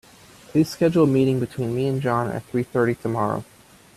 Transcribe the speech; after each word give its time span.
Please 0.47 0.67
schedule 0.71 1.03
a 1.03 1.05
meeting 1.07 1.39
between 1.39 1.75
me 1.75 1.85
and 1.87 2.01
John 2.01 2.27
at 2.31 2.43
three 2.45 2.63
thirty 2.63 2.95
tomorrow. 2.95 3.45